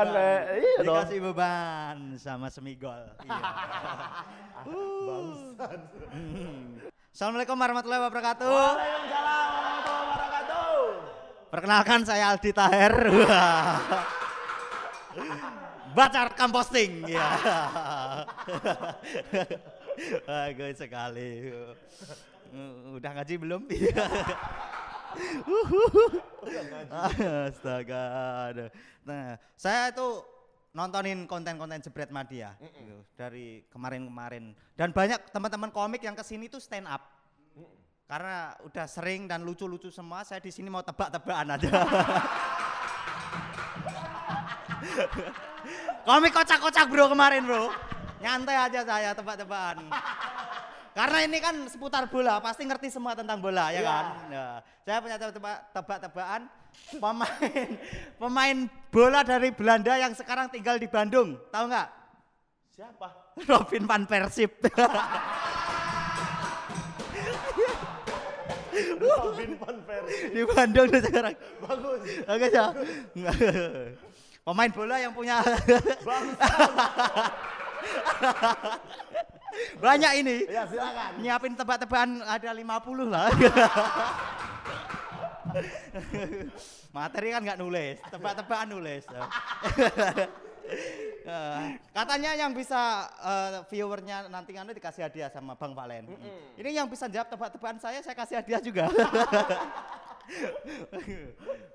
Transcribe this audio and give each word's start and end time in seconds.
Silakan, 0.00 0.16
Pe. 0.16 0.32
Iya 0.60 0.80
dong. 0.80 0.96
Dikasih 0.96 1.18
beban 1.20 1.98
sama 2.16 2.48
semigol. 2.48 3.02
Iya. 3.20 3.40
Bangsat. 5.08 5.80
Assalamualaikum 7.10 7.56
warahmatullahi 7.56 8.02
wabarakatuh. 8.08 8.48
Waalaikumsalam 8.48 9.48
warahmatullahi 9.52 10.08
wabarakatuh. 10.08 10.68
Perkenalkan 11.50 12.00
saya 12.08 12.24
Aldi 12.32 12.50
Taher. 12.54 12.94
Baca 15.96 16.20
rekam 16.30 16.54
posting. 16.54 17.02
Ya. 17.10 17.26
Bagus 20.28 20.78
sekali. 20.78 21.50
Udah 22.94 23.10
ngaji 23.20 23.34
belum? 23.36 23.62
Astaga. 27.50 28.02
aduh. 28.50 28.68
Nah, 29.04 29.38
saya 29.58 29.90
itu 29.90 30.22
nontonin 30.74 31.26
konten-konten 31.26 31.82
jebret 31.82 32.10
media. 32.14 32.54
Gitu, 32.60 33.02
dari 33.18 33.66
kemarin-kemarin. 33.70 34.54
Dan 34.78 34.94
banyak 34.94 35.30
teman-teman 35.34 35.70
komik 35.74 36.02
yang 36.02 36.14
ke 36.14 36.22
sini 36.22 36.46
tuh 36.46 36.62
stand 36.62 36.86
up. 36.86 37.02
Karena 38.10 38.58
udah 38.66 38.86
sering 38.90 39.30
dan 39.30 39.46
lucu-lucu 39.46 39.86
semua 39.86 40.26
saya 40.26 40.42
di 40.42 40.50
sini 40.50 40.66
mau 40.66 40.82
tebak-tebakan 40.82 41.54
aja. 41.54 41.70
Komik 46.08 46.32
kocak-kocak 46.34 46.90
bro 46.90 47.06
kemarin 47.06 47.46
bro. 47.46 47.70
Nyantai 48.18 48.56
aja 48.66 48.80
saya 48.82 49.14
tebak-tebakan 49.14 49.86
karena 50.90 51.18
ini 51.22 51.38
kan 51.38 51.54
seputar 51.64 52.06
bola 52.06 52.38
pasti 52.38 52.62
ngerti 52.62 52.88
semua 52.88 53.12
tentang 53.12 53.36
bola 53.38 53.68
ya 53.68 53.76
Iya. 53.76 53.80
kan 53.84 54.04
Nah, 54.26 54.54
saya 54.82 54.96
punya 54.98 55.16
tebak- 55.16 55.62
tebak-tebakan 55.70 56.40
pemain 56.92 57.68
pemain 58.20 58.56
bola 58.88 59.20
dari 59.22 59.48
Belanda 59.50 59.92
yang 59.94 60.12
sekarang 60.12 60.48
tinggal 60.48 60.76
di 60.76 60.86
Bandung 60.86 61.36
tahu 61.48 61.64
nggak 61.66 61.88
Siapa? 62.70 63.08
Robin 63.50 63.82
van 63.84 64.02
Persip 64.04 64.50
Robin 68.96 69.50
Van 69.56 69.76
Persie. 69.82 70.30
di 70.30 70.42
Bandung 70.46 70.86
tuh 70.88 71.00
sekarang 71.02 71.34
Bagus. 71.60 72.00
Oke 72.24 72.46
ya. 72.48 72.66
Pemain 74.40 74.70
bola 74.70 74.96
yang 74.96 75.12
punya 75.12 75.42
banyak 79.84 80.12
ini. 80.24 80.36
Ya 80.46 80.64
silakan. 80.68 81.10
Nyiapin 81.20 81.54
tebak-tebakan 81.56 82.22
ada 82.24 82.50
50 82.52 83.08
lah. 83.08 83.28
Materi 86.96 87.28
kan 87.30 87.42
nggak 87.42 87.58
nulis, 87.58 87.96
tebak-tebakan 88.10 88.68
nulis. 88.70 89.04
Eh, 91.20 91.76
katanya 91.90 92.32
yang 92.32 92.54
bisa 92.54 93.10
eh, 93.20 93.60
viewernya 93.68 94.30
nanti 94.30 94.54
anu 94.54 94.70
dikasih 94.70 95.04
hadiah 95.04 95.28
sama 95.28 95.58
Bang 95.58 95.74
Valen. 95.74 96.06
Ini 96.56 96.80
yang 96.80 96.86
bisa 96.86 97.10
jawab 97.10 97.26
tebak-tebakan 97.26 97.82
saya, 97.82 97.98
saya 98.00 98.14
kasih 98.14 98.38
hadiah 98.38 98.62
juga. 98.62 98.86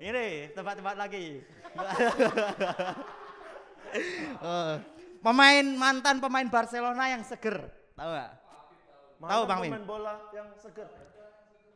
Ini 0.00 0.50
tebak-tebak 0.56 0.96
lagi. 0.96 1.44
Eh, 4.42 4.74
pemain 5.26 5.66
mantan 5.74 6.22
pemain 6.22 6.46
Barcelona 6.46 7.10
yang 7.10 7.26
seger, 7.26 7.66
tahu 7.98 8.10
nggak? 8.14 8.30
Tahu, 9.16 9.42
Bang 9.50 9.58
Win? 9.58 9.74
Pemain 9.74 9.82
bola 9.82 10.14
yang 10.30 10.46
seger. 10.54 10.86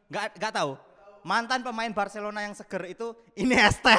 Nggak 0.07 0.39
nggak 0.39 0.55
tahu. 0.55 0.79
Mantan 1.27 1.67
pemain 1.67 1.91
Barcelona 1.91 2.47
yang 2.47 2.55
seger 2.55 2.87
itu 2.87 3.11
Iniesta. 3.35 3.99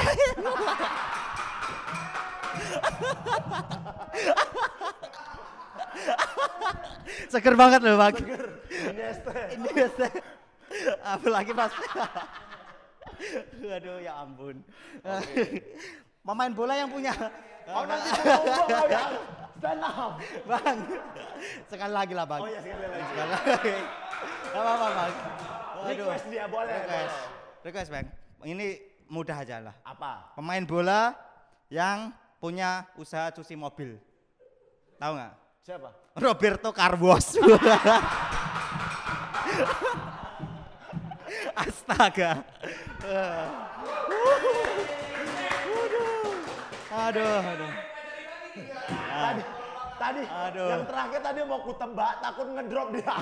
seger 7.32 7.54
banget 7.54 7.84
loh 7.84 8.00
bang. 8.00 8.14
Seger. 8.16 8.48
Iniesta. 8.88 9.32
Iniesta. 9.52 10.08
Apalagi 11.04 11.52
pas. 11.52 11.72
Aduh 13.76 14.00
ya 14.00 14.16
ampun. 14.24 14.64
Pemain 16.22 16.52
bola 16.54 16.74
yang 16.78 16.90
punya. 16.90 17.14
Oh 17.62 17.86
nanti 17.86 18.10
ngomong 18.10 18.66
kau 18.66 18.90
ya. 18.90 19.06
Stand 19.62 19.86
up. 19.86 20.18
Bang, 20.50 20.78
sekali 21.70 21.94
lagi 21.94 22.10
lah 22.10 22.26
bang. 22.26 22.42
Oh 22.42 22.50
ya 22.50 22.58
sekali 22.58 22.90
lagi. 22.90 23.06
Sekali 23.06 23.30
lagi. 23.30 23.76
Apa-apa 24.50 24.86
bang. 24.90 25.12
Request 25.86 26.24
dia 26.26 26.50
boleh. 26.50 26.74
Request. 26.74 26.90
boleh. 26.90 27.62
Request 27.62 27.88
bang. 27.94 28.06
Ini 28.42 28.66
mudah 29.06 29.46
aja 29.46 29.62
lah. 29.62 29.78
Apa? 29.86 30.34
Pemain 30.34 30.66
bola 30.66 31.14
yang 31.70 32.10
punya 32.42 32.82
usaha 32.98 33.30
cuci 33.30 33.54
mobil. 33.54 33.94
Tahu 34.98 35.12
nggak? 35.14 35.34
Siapa? 35.62 35.94
Roberto 36.18 36.74
Carlos. 36.74 37.38
Astaga. 41.62 42.42
Aduh, 47.12 47.40
aduh. 47.44 47.70
Tadi 49.12 49.42
tadi 50.00 50.22
Aduh. 50.24 50.68
yang 50.72 50.82
terakhir 50.88 51.20
tadi 51.20 51.40
mau 51.44 51.60
ku 51.60 51.72
tebak 51.76 52.12
takut 52.24 52.46
ngedrop 52.56 52.88
dia. 52.96 53.12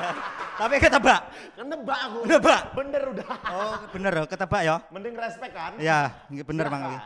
Tapi 0.62 0.74
ketebak. 0.78 1.20
Nebak 1.58 1.98
aku. 2.06 2.18
Nebak? 2.22 2.60
Bener 2.78 3.02
udah. 3.10 3.28
Oh, 3.50 3.74
bener 3.90 4.12
loh, 4.14 4.26
ketebak 4.30 4.62
ya. 4.62 4.76
Mending 4.94 5.14
respect 5.18 5.52
kan? 5.58 5.74
Ya, 5.82 6.14
bener 6.30 6.70
Bang. 6.70 7.02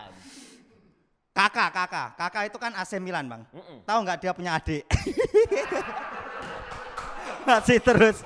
Kakak, 1.32 1.68
kakak. 1.72 2.08
Kakak 2.20 2.42
itu 2.52 2.56
kan 2.60 2.72
AC 2.76 3.00
Milan, 3.00 3.28
Bang. 3.32 3.42
Mm-mm. 3.52 3.80
Tahu 3.88 3.98
nggak 4.04 4.18
dia 4.20 4.32
punya 4.36 4.60
adik? 4.60 4.84
Masih 7.48 7.80
terus. 7.80 8.20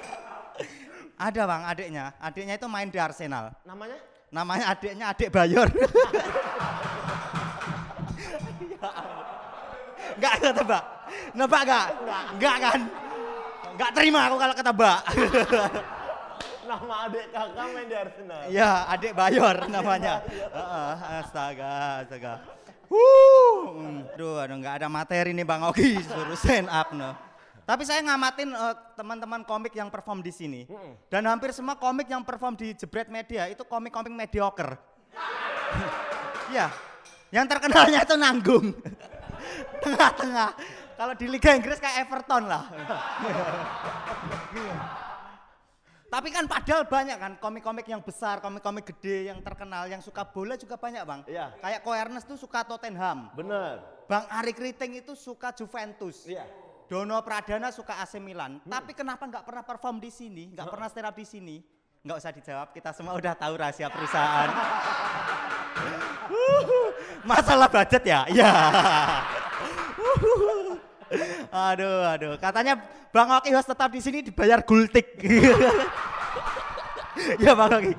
Ada, 1.15 1.42
Bang, 1.47 1.62
adiknya. 1.62 2.10
Adiknya 2.19 2.59
itu 2.59 2.66
main 2.66 2.91
di 2.91 2.98
Arsenal. 2.98 3.54
Namanya? 3.62 3.98
Namanya 4.34 4.65
adiknya 4.75 5.15
adik 5.15 5.31
Bayor. 5.31 5.71
Enggak 10.17 10.35
ketebak. 10.41 10.85
Nebak 11.37 11.63
enggak? 11.67 11.87
Enggak 12.37 12.57
kan? 12.61 12.81
Enggak 13.77 13.91
terima 13.97 14.21
aku 14.29 14.37
kalau 14.41 14.55
ketebak. 14.57 15.01
Nama 16.71 16.95
adik 17.11 17.27
kakak 17.35 17.67
main 17.75 17.87
di 17.91 17.97
Arsenal. 17.99 18.41
Iya, 18.47 18.71
adik 18.95 19.13
Bayor 19.19 19.57
namanya. 19.67 20.23
Heeh, 20.31 20.93
astaga, 21.19 22.07
astaga. 22.07 22.35
Wuh, 22.91 23.59
hmm, 23.75 24.15
aduh, 24.15 24.43
aduh, 24.43 24.57
nggak 24.59 24.75
ada 24.83 24.89
materi 24.91 25.31
nih 25.31 25.47
Bang 25.47 25.63
Ogi 25.63 25.99
suruh 26.03 26.35
stand 26.35 26.67
up 26.67 26.91
no. 26.91 27.15
Tapi 27.63 27.87
saya 27.87 28.03
ngamatin 28.03 28.51
eh, 28.51 28.75
teman-teman 28.99 29.47
komik 29.47 29.71
yang 29.79 29.87
perform 29.95 30.27
di 30.27 30.35
sini. 30.35 30.67
Mm-mm. 30.67 30.99
Dan 31.07 31.23
hampir 31.31 31.55
semua 31.55 31.79
komik 31.79 32.11
yang 32.11 32.27
perform 32.27 32.59
di 32.59 32.75
Jebret 32.75 33.07
Media 33.07 33.47
itu 33.47 33.63
komik-komik 33.63 34.11
mediocre. 34.11 34.75
Iya. 36.51 36.67
Yang 37.31 37.47
terkenalnya 37.57 38.01
itu 38.03 38.15
nanggung. 38.19 38.67
Tengah-tengah. 39.85 40.51
Kalau 41.01 41.15
di 41.17 41.27
Liga 41.31 41.57
Inggris 41.57 41.81
kayak 41.81 42.05
Everton 42.05 42.45
lah. 42.45 42.69
Tapi 46.11 46.29
kan 46.35 46.45
padahal 46.51 46.91
banyak 46.91 47.17
kan 47.17 47.33
komik-komik 47.39 47.87
yang 47.87 48.03
besar, 48.03 48.43
komik-komik 48.43 48.83
gede 48.83 49.31
yang 49.31 49.39
terkenal, 49.47 49.87
yang 49.87 50.03
suka 50.03 50.27
bola 50.27 50.59
juga 50.59 50.75
banyak 50.75 51.07
bang. 51.07 51.21
Iya. 51.31 51.47
Kayak 51.63 51.81
Ko 51.87 51.95
Ernest 51.95 52.27
tuh 52.27 52.35
suka 52.35 52.67
Tottenham. 52.67 53.31
Bener. 53.39 53.79
Bang 54.10 54.27
Ari 54.27 54.51
Kriting 54.51 54.99
itu 54.99 55.15
suka 55.15 55.54
Juventus. 55.54 56.27
Iya. 56.27 56.51
Dono 56.91 57.22
Pradana 57.22 57.71
suka 57.71 58.03
AC 58.03 58.19
Milan. 58.19 58.59
Tapi 58.66 58.91
kenapa 58.91 59.22
nggak 59.22 59.47
pernah 59.47 59.63
perform 59.63 60.03
di 60.03 60.10
sini? 60.10 60.51
Nggak 60.51 60.66
pernah 60.66 60.91
stand 60.91 61.07
up 61.07 61.15
di 61.15 61.22
sini? 61.22 61.63
Nggak 62.03 62.16
usah 62.19 62.34
dijawab, 62.34 62.75
kita 62.75 62.91
semua 62.91 63.15
udah 63.15 63.39
tahu 63.39 63.54
rahasia 63.54 63.87
perusahaan. 63.87 64.51
Masalah 67.25 67.69
budget 67.69 68.03
ya? 68.05 68.21
Iya. 68.31 68.51
aduh, 71.51 72.07
aduh. 72.07 72.34
Katanya 72.39 72.78
Bang 73.11 73.31
Oki 73.34 73.51
harus 73.51 73.67
tetap 73.67 73.91
di 73.91 74.01
sini 74.01 74.19
dibayar 74.22 74.63
gultik. 74.63 75.19
ya 77.45 77.53
Bang 77.59 77.75
Oki. 77.75 77.93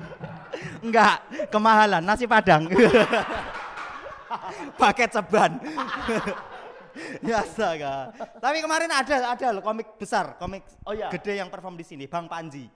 Enggak, 0.82 1.22
kemahalan 1.52 2.02
nasi 2.02 2.26
padang. 2.26 2.66
Paket 4.80 5.10
ceban. 5.12 5.60
ya 7.28 7.44
astaga. 7.44 8.10
Tapi 8.40 8.58
kemarin 8.64 8.90
ada 8.90 9.36
ada 9.36 9.46
loh 9.52 9.62
komik 9.64 9.96
besar, 9.96 10.36
komik 10.36 10.64
Oh, 10.84 10.96
iya. 10.96 11.08
gede 11.12 11.38
yang 11.38 11.52
perform 11.52 11.76
di 11.76 11.84
sini, 11.84 12.08
Bang 12.08 12.26
Panji. 12.26 12.66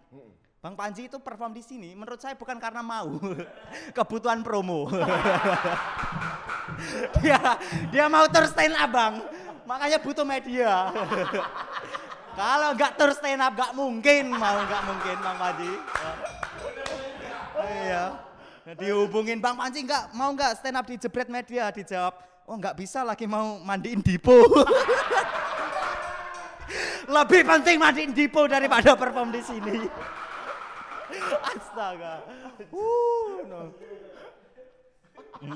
Bang 0.66 0.74
Panji 0.74 1.06
itu 1.06 1.22
perform 1.22 1.54
di 1.54 1.62
sini 1.62 1.94
menurut 1.94 2.18
saya 2.18 2.34
bukan 2.34 2.58
karena 2.58 2.82
mau, 2.82 3.22
kebutuhan 3.94 4.42
promo. 4.42 4.90
dia 7.22 7.38
dia 7.94 8.10
mau 8.10 8.26
tur 8.26 8.50
stand 8.50 8.74
up, 8.74 8.90
Bang. 8.90 9.22
Makanya 9.62 10.02
butuh 10.02 10.26
media. 10.26 10.90
Kalau 12.42 12.74
nggak 12.74 12.98
tur 12.98 13.14
stand 13.14 13.46
up 13.46 13.54
nggak 13.54 13.78
mungkin 13.78 14.34
mau 14.34 14.58
nggak 14.66 14.82
mungkin 14.90 15.16
Bang 15.22 15.38
Panji. 15.38 15.70
iya. 17.86 18.18
Dihubungin 18.74 19.38
Bang 19.38 19.54
Panji 19.54 19.86
nggak 19.86 20.18
mau 20.18 20.34
nggak 20.34 20.58
stand 20.58 20.82
up 20.82 20.86
di 20.90 20.98
jebret 20.98 21.30
media 21.30 21.70
dijawab 21.70 22.18
Oh 22.50 22.58
nggak 22.58 22.74
bisa 22.74 23.06
lagi 23.06 23.30
mau 23.30 23.62
mandiin 23.62 24.02
Dipo. 24.02 24.34
Lebih 27.06 27.46
penting 27.46 27.78
mandiin 27.78 28.10
Dipo 28.10 28.50
daripada 28.50 28.98
perform 28.98 29.30
di 29.30 29.46
sini. 29.46 29.78
Astaga. 31.54 32.22
Uh, 32.72 33.44
no. 33.46 33.60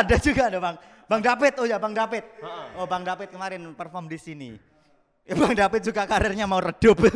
Ada 0.00 0.16
juga 0.16 0.48
ada 0.48 0.56
bang, 0.56 0.76
Bang 1.04 1.20
David, 1.20 1.52
oh 1.60 1.66
ya 1.68 1.76
Bang 1.76 1.92
David, 1.92 2.24
oh 2.78 2.88
Bang 2.88 3.04
David 3.04 3.28
kemarin 3.28 3.60
perform 3.76 4.08
di 4.08 4.16
sini. 4.16 4.56
Ya, 5.28 5.36
bang 5.36 5.52
David 5.52 5.84
juga 5.84 6.08
karirnya 6.08 6.48
mau 6.48 6.62
redup. 6.62 6.96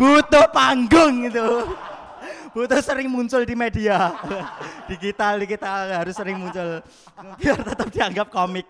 Butuh 0.00 0.46
panggung 0.48 1.28
itu. 1.28 1.48
Butuh 2.56 2.80
sering 2.80 3.12
muncul 3.12 3.44
di 3.44 3.52
media. 3.52 4.16
digital, 4.88 5.36
digital 5.42 5.92
harus 5.92 6.16
sering 6.16 6.40
muncul. 6.40 6.80
Biar 7.36 7.58
tetap 7.60 7.88
dianggap 7.92 8.32
komik. 8.32 8.66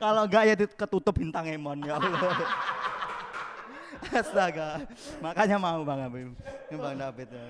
Kalau 0.00 0.24
enggak 0.24 0.44
ya 0.48 0.54
ketutup 0.56 1.14
bintang 1.14 1.44
Emon 1.48 1.80
ya 1.84 2.00
Allah. 2.00 2.32
Astaga. 4.10 4.80
Makanya 5.20 5.60
mau 5.60 5.84
Bang 5.84 6.00
Abim. 6.00 6.32
Bang 6.72 6.96
David. 6.96 7.28
ya. 7.28 7.44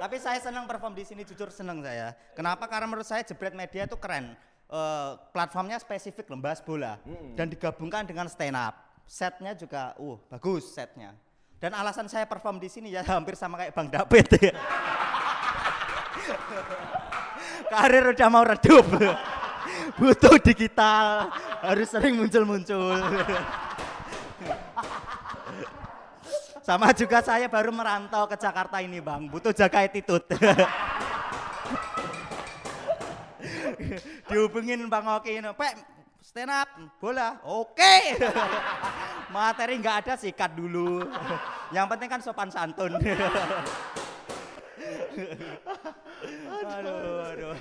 Tapi 0.00 0.16
saya 0.16 0.40
senang 0.40 0.64
perform 0.64 0.96
di 0.96 1.04
sini 1.04 1.26
jujur 1.26 1.52
senang 1.52 1.84
saya. 1.84 2.16
Kenapa? 2.32 2.64
Karena 2.70 2.88
menurut 2.88 3.04
saya 3.04 3.20
jebret 3.26 3.52
media 3.52 3.84
itu 3.84 3.98
keren. 4.00 4.32
Eh, 4.70 5.10
platformnya 5.34 5.82
spesifik 5.82 6.30
loh, 6.30 6.38
bahas 6.38 6.62
bola 6.62 7.02
dan 7.34 7.50
digabungkan 7.50 8.06
dengan 8.06 8.30
stand 8.30 8.54
up. 8.54 8.78
Setnya 9.02 9.50
juga, 9.58 9.98
uh 9.98 10.14
bagus 10.30 10.70
setnya. 10.70 11.10
Dan 11.58 11.74
alasan 11.74 12.06
saya 12.06 12.22
perform 12.24 12.62
di 12.62 12.70
sini 12.70 12.94
ya 12.94 13.02
hampir 13.02 13.34
sama 13.34 13.58
kayak 13.58 13.74
Bang 13.74 13.90
David. 13.90 14.30
ya. 14.38 14.54
Karir 17.74 18.14
udah 18.14 18.28
mau 18.30 18.46
redup. 18.46 18.86
Butuh 19.98 20.38
digital, 20.40 21.28
harus 21.60 21.88
sering 21.90 22.16
muncul-muncul. 22.16 22.96
Sama 26.60 26.94
juga 26.94 27.18
saya 27.24 27.50
baru 27.50 27.74
merantau 27.74 28.30
ke 28.30 28.36
Jakarta 28.38 28.78
ini 28.78 29.02
bang, 29.02 29.26
butuh 29.26 29.50
jaga 29.50 29.82
attitude. 29.82 30.22
Dihubungin 34.30 34.86
Bang 34.86 35.08
Oki, 35.10 35.42
Pak 35.42 35.72
stand 36.22 36.52
up, 36.54 36.70
bola, 37.02 37.42
oke. 37.42 37.96
Materi 39.34 39.82
nggak 39.82 40.06
ada 40.06 40.14
sikat 40.14 40.54
dulu. 40.54 41.02
Yang 41.74 41.86
penting 41.90 42.08
kan 42.10 42.20
sopan 42.22 42.50
santun. 42.54 42.94
Aduh, 46.60 47.18
aduh. 47.26 47.52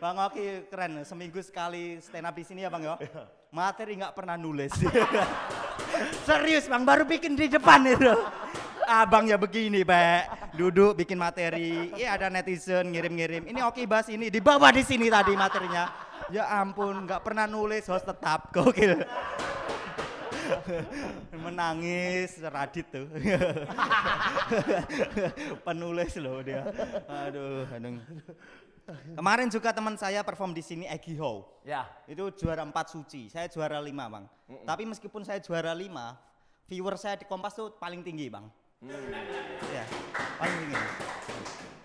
Bang 0.00 0.16
Oki 0.26 0.66
keren, 0.70 1.04
seminggu 1.04 1.40
sekali 1.44 2.00
stand 2.00 2.26
up 2.26 2.34
di 2.34 2.44
sini 2.44 2.64
ya 2.64 2.70
Bang 2.72 2.84
ya. 2.84 2.96
Materi 3.50 3.98
nggak 3.98 4.14
pernah 4.14 4.34
nulis. 4.38 4.72
Serius 6.26 6.66
Bang, 6.70 6.82
baru 6.86 7.04
bikin 7.04 7.34
di 7.36 7.50
depan 7.50 7.84
itu. 7.86 8.14
Abang 8.90 9.30
ya 9.30 9.38
begini, 9.38 9.86
Pak. 9.86 10.54
Duduk 10.58 10.98
bikin 10.98 11.14
materi. 11.14 11.94
Iya 11.94 12.18
ada 12.18 12.26
netizen 12.26 12.90
ngirim-ngirim. 12.90 13.46
Ini 13.46 13.60
Oki 13.62 13.86
bahas 13.86 14.10
ini, 14.10 14.32
dibawa 14.32 14.74
di 14.74 14.82
sini 14.82 15.06
tadi 15.06 15.38
materinya. 15.38 15.86
Ya 16.30 16.46
ampun, 16.62 17.06
nggak 17.06 17.22
pernah 17.22 17.46
nulis 17.46 17.86
host 17.86 18.06
tetap. 18.06 18.50
Gokil. 18.50 19.02
Menangis 21.34 22.38
Radit 22.42 22.86
tuh. 22.90 23.06
Penulis 25.66 26.12
loh 26.18 26.40
dia. 26.40 26.66
Aduh, 27.06 27.66
aduh. 27.68 28.00
Kemarin 28.90 29.46
juga 29.46 29.70
teman 29.70 29.94
saya 29.94 30.26
perform 30.26 30.50
di 30.50 30.62
sini 30.66 30.84
Egi 30.90 31.14
How. 31.14 31.46
Ya. 31.62 31.86
Itu 32.10 32.34
juara 32.34 32.66
4 32.66 32.74
suci, 32.90 33.30
saya 33.30 33.46
juara 33.46 33.78
5 33.78 33.86
bang. 33.86 34.24
Tapi 34.66 34.82
meskipun 34.88 35.22
saya 35.22 35.38
juara 35.38 35.70
5, 35.70 35.86
viewer 36.66 36.94
saya 36.98 37.14
di 37.14 37.26
Kompas 37.26 37.54
tuh 37.54 37.78
paling 37.78 38.02
tinggi 38.02 38.26
bang. 38.26 38.46
Ya, 39.70 39.84
paling 40.40 40.56
tinggi. 40.66 40.82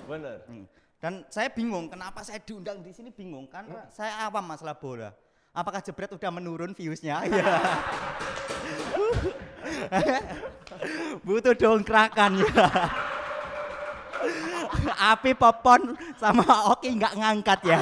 Bener. 0.06 0.38
Hmm. 0.50 0.66
Dan 0.96 1.22
saya 1.30 1.54
bingung, 1.54 1.86
kenapa 1.92 2.26
saya 2.26 2.42
diundang 2.42 2.82
di 2.82 2.90
sini 2.90 3.14
bingung, 3.14 3.46
karena 3.46 3.86
saya 3.94 4.26
awam 4.26 4.42
masalah 4.42 4.74
bola. 4.74 5.14
Apakah 5.56 5.80
jebret 5.80 6.12
udah 6.12 6.32
menurun 6.36 6.76
viewsnya? 6.76 7.24
Iya. 7.26 7.58
Butuh 11.26 11.58
dongkrakan 11.58 12.38
ya. 12.38 12.70
Api 15.14 15.34
popon 15.34 15.98
sama 16.22 16.46
Oki 16.70 17.02
nggak 17.02 17.18
ngangkat 17.18 17.60
ya. 17.66 17.80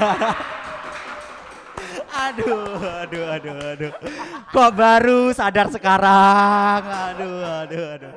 Aduh, 2.13 2.79
aduh, 3.03 3.25
aduh, 3.35 3.57
aduh. 3.75 3.91
Kok 4.53 4.71
baru 4.79 5.35
sadar 5.35 5.67
sekarang? 5.75 6.81
Aduh, 6.87 7.41
aduh, 7.41 7.85
aduh. 7.99 8.13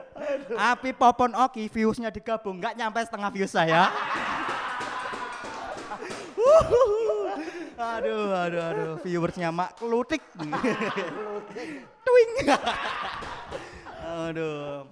Api 0.54 0.94
popon 0.94 1.34
Oki 1.34 1.66
viewsnya 1.66 2.14
digabung 2.14 2.62
nggak 2.62 2.78
nyampe 2.78 3.02
setengah 3.02 3.30
views 3.34 3.50
saya. 3.50 3.90
Aduh, 7.76 8.32
aduh, 8.32 8.62
aduh. 8.72 8.92
Viewersnya 9.04 9.52
mak 9.52 9.76
kelutik. 9.76 10.24
Twing. 12.04 12.30
aduh. 14.00 14.88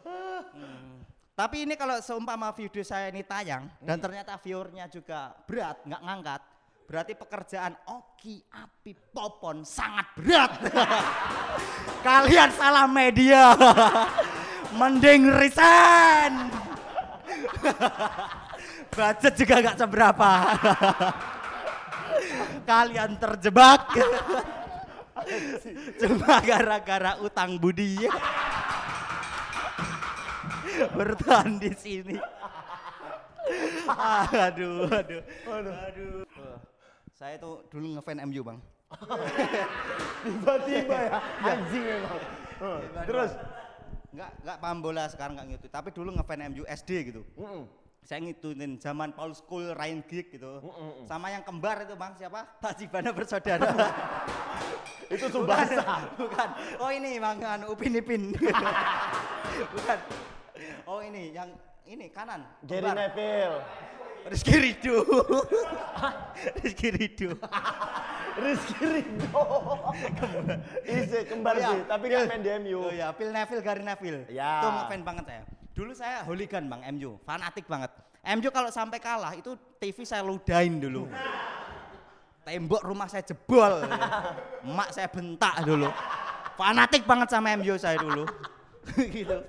Hmm. 0.55 1.03
Tapi 1.35 1.67
ini 1.67 1.75
kalau 1.75 1.99
seumpama 1.99 2.55
video 2.55 2.87
saya 2.87 3.11
ini 3.11 3.27
tayang 3.27 3.67
dan 3.83 3.99
ternyata 3.99 4.39
viewernya 4.39 4.87
juga 4.87 5.35
berat, 5.51 5.83
nggak 5.83 6.03
ngangkat, 6.07 6.41
berarti 6.87 7.13
pekerjaan 7.19 7.75
Oki 7.91 8.39
Api 8.55 8.95
Popon 9.11 9.67
sangat 9.67 10.15
berat. 10.15 10.53
Kalian 12.07 12.51
salah 12.55 12.87
media. 12.87 13.51
Mending 14.79 15.31
resign. 15.35 16.51
Budget 18.95 19.35
juga 19.35 19.55
nggak 19.59 19.79
seberapa. 19.79 20.31
Kalian 22.65 23.21
terjebak. 23.21 23.93
Cuma 26.01 26.41
gara-gara 26.41 27.21
utang 27.21 27.61
budi. 27.61 28.09
Bertahan 30.93 31.61
di 31.61 31.71
sini. 31.77 32.17
aduh, 34.33 34.89
aduh, 34.89 35.23
aduh, 35.47 35.75
aduh. 35.77 36.25
Saya 37.15 37.39
tuh 37.39 37.63
dulu 37.71 37.95
ngefan 37.95 38.19
MU 38.27 38.43
bang. 38.43 38.59
Tiba-tiba 40.25 40.99
ya. 40.99 41.19
Anjing 41.45 41.85
emang. 41.85 42.21
Terus. 43.07 43.33
Nggak, 44.15 44.31
nggak 44.47 44.59
paham 44.63 44.79
bola 44.79 45.05
sekarang 45.11 45.35
nggak 45.39 45.49
gitu. 45.59 45.67
Tapi 45.71 45.89
dulu 45.91 46.15
ngefan 46.15 46.41
MU 46.55 46.63
SD 46.67 46.91
gitu. 47.13 47.23
Mm-mm. 47.35 47.67
Saya 48.05 48.21
ngituin 48.21 48.77
zaman 48.77 49.17
Paul 49.17 49.33
School, 49.33 49.73
Ryan 49.73 50.05
Giggs 50.05 50.37
gitu. 50.37 50.61
Mm-mm. 50.61 51.09
Sama 51.09 51.33
yang 51.33 51.41
kembar 51.41 51.89
itu 51.89 51.97
bang 51.97 52.13
siapa? 52.21 52.45
Tajibana 52.63 53.11
bersaudara. 53.11 53.65
Itu 55.15 55.29
Subasa. 55.29 56.09
bukan. 56.17 56.49
Oh 56.81 56.89
ini 56.89 57.17
bang 57.17 57.37
anu, 57.45 57.73
Upin 57.73 57.93
Ipin. 57.97 58.33
bukan. 59.77 59.99
Oh 60.85 61.01
ini 61.01 61.33
yang 61.33 61.49
ini 61.85 62.09
kanan. 62.09 62.45
Gary 62.65 62.85
kembar. 62.85 62.97
Neville. 63.09 63.59
Rizky 64.25 64.57
Ridho. 64.57 64.97
Rizky 66.65 66.89
Ridho. 66.97 67.37
Rizky 68.41 68.85
Ridho. 68.89 69.45
Isi 70.89 71.19
kembar 71.29 71.55
Oh, 71.57 71.61
iya. 71.61 71.69
sih, 71.69 71.81
tapi 71.85 72.07
kan 72.09 72.25
main 72.33 72.41
di 72.41 72.51
MU. 72.65 72.89
Oh 72.89 72.93
ya, 72.93 73.13
Phil 73.13 73.29
Neville, 73.29 73.61
Gary 73.61 73.85
Neville. 73.85 74.25
Ya. 74.33 74.65
Itu 74.65 74.69
ngefan 74.73 75.03
banget 75.05 75.25
saya. 75.29 75.43
Dulu 75.75 75.91
saya 75.91 76.23
hooligan 76.23 76.71
bang 76.71 76.87
MU, 76.95 77.19
fanatik 77.27 77.67
banget. 77.67 77.91
MU 78.23 78.49
kalau 78.55 78.71
sampai 78.71 79.03
kalah 79.03 79.35
itu 79.35 79.59
TV 79.83 80.07
saya 80.07 80.23
ludahin 80.23 80.79
dulu. 80.79 81.11
Tembok 82.47 82.87
rumah 82.87 83.11
saya 83.11 83.27
jebol. 83.27 83.83
Emak 84.63 84.95
saya 84.95 85.11
bentak 85.11 85.67
dulu. 85.67 85.91
Fanatik 86.55 87.03
banget 87.03 87.35
sama 87.35 87.59
MU 87.59 87.75
saya 87.75 87.99
dulu. 87.99 88.23
gitu. 89.19 89.43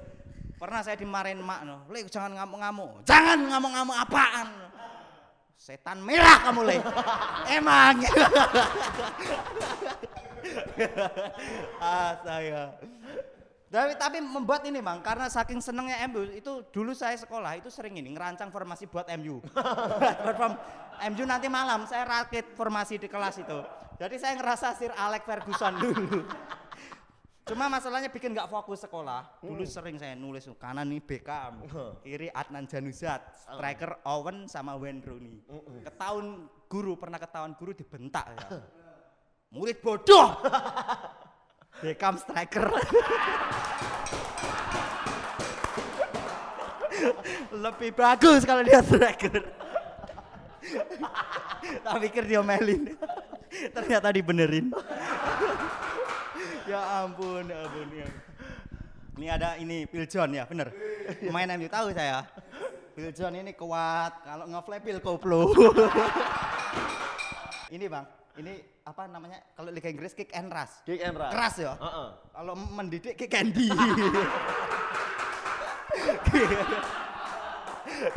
Pernah 0.57 0.81
saya 0.81 0.97
dimarahin 0.97 1.45
emak, 1.45 1.61
no. 1.61 1.85
Le 1.93 2.01
jangan 2.09 2.33
ngamuk-ngamuk. 2.41 3.05
Jangan 3.05 3.39
ngamuk-ngamuk 3.45 3.97
apaan? 4.01 4.47
Setan 5.61 6.01
merah 6.01 6.41
kamu, 6.41 6.61
Le. 6.65 6.77
Emang. 7.53 8.01
ah, 11.85 12.11
saya. 12.25 12.73
Tapi, 13.65 13.97
tapi 13.97 14.17
membuat 14.21 14.61
ini 14.69 14.77
bang, 14.77 15.01
karena 15.01 15.25
saking 15.25 15.57
senengnya 15.57 16.05
MU 16.07 16.21
itu 16.31 16.63
dulu 16.69 16.93
saya 16.93 17.17
sekolah 17.17 17.57
itu 17.57 17.67
sering 17.73 17.97
ini 17.97 18.13
ngerancang 18.13 18.53
formasi 18.53 18.85
buat 18.85 19.09
MU. 19.17 19.41
buat 20.23 20.37
form- 20.37 20.61
MU 21.11 21.23
nanti 21.27 21.51
malam 21.51 21.83
saya 21.89 22.07
rakit 22.07 22.55
formasi 22.55 23.01
di 23.01 23.09
kelas 23.09 23.41
itu. 23.41 23.59
Jadi 23.99 24.15
saya 24.21 24.37
ngerasa 24.39 24.75
Sir 24.79 24.93
Alex 24.95 25.23
Ferguson 25.27 25.73
dulu. 25.83 26.23
Cuma 27.45 27.69
masalahnya 27.69 28.09
bikin 28.09 28.33
nggak 28.33 28.49
fokus 28.49 28.81
sekolah. 28.85 29.37
Dulu 29.37 29.61
sering 29.69 30.01
saya 30.01 30.17
nulis 30.17 30.49
kanan 30.57 30.89
nih 30.89 30.97
Beckham, 30.97 31.61
kiri 32.01 32.29
Adnan 32.33 32.65
Januzat, 32.65 33.21
striker 33.37 34.01
Owen 34.09 34.49
sama 34.49 34.73
Wayne 34.77 35.01
Rooney. 35.05 35.45
Ketahuan 35.85 36.49
guru 36.65 36.97
pernah 36.97 37.21
ketahuan 37.21 37.53
guru 37.53 37.77
dibentak 37.77 38.25
ya. 38.33 38.39
Murid 39.53 39.77
bodoh. 39.77 40.41
Beckham 41.83 42.15
striker. 42.19 42.71
Lebih 47.51 47.91
bagus 47.91 48.47
kalau 48.47 48.63
dia 48.63 48.79
striker. 48.79 49.43
tak 51.83 51.95
pikir 52.01 52.23
dia 52.25 52.41
melin. 52.41 52.95
Ternyata 53.71 54.11
dibenerin. 54.11 54.71
ya 56.65 57.05
ampun, 57.05 57.43
ya 57.47 57.57
ampun. 57.67 57.87
Ya. 57.93 58.07
Ini 59.15 59.27
ada 59.31 59.55
ini 59.55 59.87
Phil 59.87 60.03
John 60.11 60.35
ya, 60.35 60.43
bener. 60.43 60.75
Pemain 61.23 61.47
MU 61.55 61.67
tahu 61.71 61.95
saya. 61.95 62.27
Phil 62.95 63.11
John 63.15 63.35
ini 63.35 63.55
kuat, 63.55 64.23
kalau 64.23 64.47
ngeflap 64.47 64.81
Phil 64.83 64.99
koplo. 65.03 65.51
ini 67.75 67.85
bang, 67.87 68.05
ini 68.35 68.59
apa 68.83 69.07
namanya? 69.07 69.39
Kalau 69.55 69.71
Liga 69.71 69.89
Inggris 69.89 70.13
kick 70.13 70.31
and 70.35 70.51
rush. 70.51 70.83
Kick 70.83 71.01
and 71.01 71.15
rush. 71.15 71.31
Keras 71.31 71.55
ya. 71.59 71.73
Heeh. 71.79 72.09
Kalau 72.35 72.53
mendidik 72.55 73.15
kick 73.15 73.31
candy. 73.31 73.71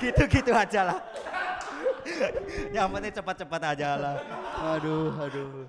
Gitu-gitu 0.03 0.53
aja 0.53 0.81
lah. 0.91 0.99
Yang 2.75 2.89
penting 2.91 3.13
cepat-cepat 3.15 3.63
aja 3.77 3.89
lah. 3.95 4.17
Aduh, 4.77 5.15
aduh. 5.15 5.69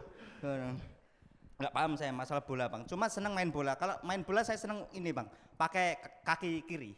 Nggak 1.60 1.74
paham 1.76 1.94
saya 2.00 2.16
masalah 2.16 2.42
bola 2.42 2.72
bang. 2.72 2.88
Cuma 2.88 3.12
seneng 3.12 3.36
main 3.36 3.52
bola. 3.52 3.76
Kalau 3.76 4.00
main 4.08 4.24
bola 4.24 4.42
saya 4.48 4.56
seneng 4.56 4.88
ini 4.96 5.12
bang, 5.12 5.28
pakai 5.60 6.00
kaki 6.24 6.64
kiri. 6.66 6.96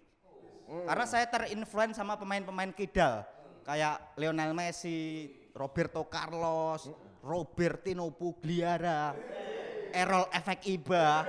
Karena 0.72 1.04
saya 1.04 1.28
terinfluence 1.28 2.00
sama 2.00 2.16
pemain-pemain 2.16 2.72
kidal. 2.72 3.28
Kayak 3.68 4.16
Lionel 4.16 4.56
Messi, 4.56 5.28
Roberto 5.52 6.08
Carlos, 6.08 6.88
Robertino 7.22 8.10
Pugliara, 8.12 9.14
Errol 9.94 10.26
Efek 10.34 10.66
Iba, 10.68 11.26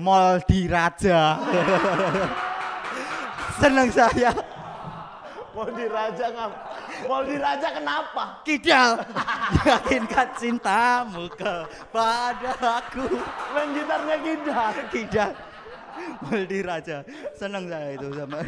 Moldi 0.00 0.66
Raja. 0.66 1.22
seneng 3.60 3.88
saya. 3.90 4.32
Mau 5.54 5.70
diraja 5.70 6.26
ngap? 6.34 6.52
Mau 7.06 7.22
diraja 7.22 7.68
kenapa? 7.70 8.42
Kidal, 8.42 8.98
yakinkan 9.62 10.28
cintamu 10.34 11.30
kepadaku. 11.30 13.06
Main 13.54 13.68
gitarnya 13.70 14.16
gitar. 14.18 14.74
Kidal, 14.90 15.30
Maldi 16.26 16.58
Raja, 16.58 17.06
seneng 17.38 17.70
saya 17.70 17.94
itu 17.94 18.08
sama 18.18 18.42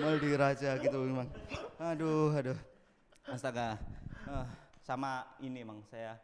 Maldi 0.00 0.32
Raja 0.40 0.70
gitu 0.80 0.98
memang. 1.04 1.28
Aduh, 1.76 2.32
aduh, 2.32 2.56
astaga. 3.28 3.76
Ah, 4.24 4.48
sama 4.88 5.36
ini 5.44 5.60
emang 5.60 5.84
saya. 5.84 6.16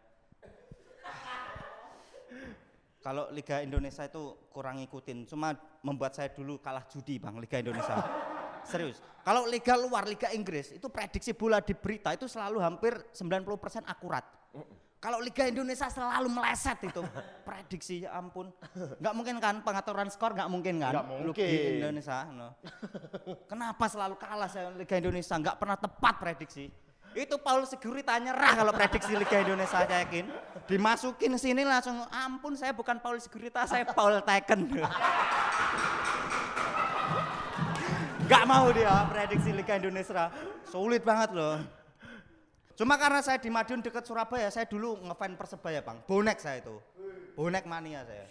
Kalau 3.05 3.29
Liga 3.29 3.61
Indonesia 3.61 4.09
itu 4.09 4.49
kurang 4.49 4.81
ngikutin, 4.81 5.29
cuma 5.29 5.53
membuat 5.85 6.17
saya 6.17 6.33
dulu 6.33 6.57
kalah 6.57 6.89
judi 6.89 7.21
bang 7.21 7.37
Liga 7.37 7.61
Indonesia. 7.61 8.01
Serius. 8.65 9.05
Kalau 9.21 9.45
liga 9.45 9.77
luar, 9.77 10.09
liga 10.09 10.33
Inggris 10.33 10.73
itu 10.73 10.89
prediksi 10.89 11.37
bola 11.37 11.61
di 11.61 11.77
berita 11.77 12.17
itu 12.17 12.25
selalu 12.25 12.65
hampir 12.65 12.97
90% 13.13 13.85
akurat. 13.85 14.25
Kalau 14.97 15.21
liga 15.21 15.45
Indonesia 15.45 15.85
selalu 15.93 16.33
meleset 16.33 16.81
itu 16.89 17.05
prediksi 17.45 18.09
ya 18.09 18.17
ampun. 18.17 18.49
Nggak 18.73 19.13
mungkin 19.13 19.37
kan 19.37 19.61
pengaturan 19.61 20.09
skor 20.09 20.33
nggak 20.33 20.49
mungkin 20.49 20.81
kan? 20.81 20.93
Nggak 20.97 21.09
mungkin. 21.13 21.45
Di 21.45 21.77
Indonesia. 21.77 22.25
no. 22.33 22.57
Kenapa 23.53 23.85
selalu 23.85 24.17
kalah 24.17 24.49
saya 24.49 24.73
liga 24.73 24.97
Indonesia 24.97 25.37
nggak 25.37 25.61
pernah 25.61 25.77
tepat 25.77 26.15
prediksi. 26.17 26.73
Itu 27.15 27.39
Paul 27.39 27.63
Sigurita 27.71 28.19
nyerah 28.19 28.59
kalau 28.59 28.75
prediksi 28.75 29.15
Liga 29.15 29.39
Indonesia 29.39 29.87
saya 29.87 30.03
yakin. 30.03 30.27
Dimasukin 30.67 31.39
sini 31.39 31.63
langsung 31.63 32.03
ampun 32.11 32.59
saya 32.59 32.75
bukan 32.75 32.99
Paul 32.99 33.23
Sigurita, 33.23 33.63
saya 33.71 33.87
Paul 33.87 34.19
Teken. 34.27 34.67
Gak 38.27 38.45
mau 38.51 38.67
dia 38.75 39.07
prediksi 39.07 39.55
Liga 39.55 39.79
Indonesia. 39.79 40.27
Sulit 40.67 41.07
banget 41.07 41.39
loh. 41.39 41.63
Cuma 42.75 42.99
karena 42.99 43.23
saya 43.23 43.39
di 43.39 43.47
Madiun 43.47 43.79
dekat 43.79 44.03
Surabaya, 44.03 44.51
saya 44.51 44.67
dulu 44.67 44.99
ngefan 45.07 45.39
Persebaya, 45.39 45.87
Bang. 45.87 46.03
Bonek 46.11 46.43
saya 46.43 46.59
itu. 46.59 46.75
Bonek 47.39 47.63
mania 47.71 48.03
saya. 48.03 48.27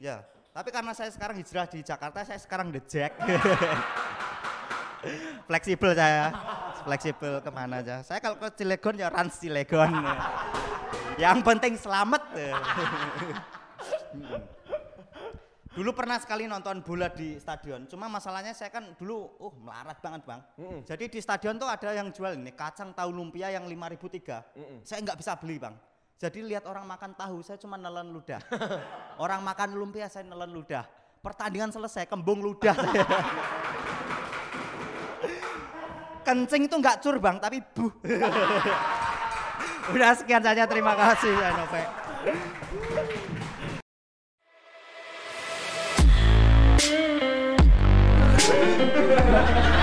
Ya, 0.00 0.24
tapi 0.56 0.72
karena 0.72 0.96
saya 0.96 1.12
sekarang 1.12 1.36
hijrah 1.36 1.68
di 1.68 1.84
Jakarta, 1.84 2.24
saya 2.24 2.40
sekarang 2.40 2.72
the 2.72 2.80
Jack. 2.88 3.12
Fleksibel 5.48 5.92
saya. 5.92 6.32
Fleksibel 6.82 7.38
ke 7.40 7.50
mana 7.54 7.80
aja. 7.80 8.02
Saya 8.02 8.18
kalau 8.18 8.36
ke 8.38 8.48
Cilegon 8.54 8.96
ya 8.98 9.08
Rans 9.08 9.38
Cilegon. 9.38 9.90
Yang 11.22 11.38
penting 11.44 11.74
selamat. 11.78 12.22
Dulu 15.72 15.90
pernah 15.96 16.20
sekali 16.20 16.44
nonton 16.44 16.84
bola 16.84 17.08
di 17.08 17.40
stadion. 17.40 17.88
Cuma 17.88 18.04
masalahnya 18.04 18.52
saya 18.52 18.68
kan 18.68 18.92
dulu 18.96 19.32
uh 19.40 19.54
melarat 19.56 19.98
banget, 20.04 20.22
Bang. 20.28 20.40
Jadi 20.84 21.08
di 21.08 21.18
stadion 21.24 21.56
tuh 21.56 21.68
ada 21.68 21.96
yang 21.96 22.12
jual 22.12 22.36
ini 22.36 22.52
kacang 22.52 22.92
tahu 22.92 23.08
lumpia 23.08 23.48
yang 23.48 23.64
5003. 23.64 24.84
Saya 24.84 24.98
nggak 25.00 25.18
bisa 25.20 25.32
beli, 25.40 25.56
Bang. 25.56 25.76
Jadi 26.22 26.38
lihat 26.38 26.70
orang 26.70 26.86
makan 26.86 27.18
tahu, 27.18 27.42
saya 27.42 27.58
cuma 27.58 27.74
nelen 27.74 28.14
ludah. 28.14 28.38
orang 29.24 29.42
makan 29.42 29.74
lumpia 29.74 30.06
saya 30.06 30.22
nelen 30.22 30.54
ludah. 30.54 30.86
Pertandingan 31.18 31.74
selesai, 31.74 32.06
kembung 32.06 32.38
ludah. 32.38 32.78
kencing 36.22 36.70
itu 36.70 36.76
nggak 36.78 37.02
curbang 37.02 37.36
tapi 37.42 37.58
buh. 37.60 37.92
Udah 39.92 40.14
sekian 40.14 40.42
saja 40.42 40.62
terima 40.64 40.94
kasih 40.94 41.34
ya 41.34 41.50
Nove. 41.58 41.82
ha 48.42 49.42
ha! 49.78 49.81